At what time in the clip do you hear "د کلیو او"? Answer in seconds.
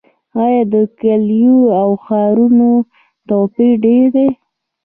0.73-1.89